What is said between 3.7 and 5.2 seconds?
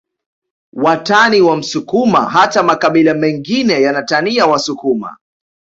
yanatania wasukuma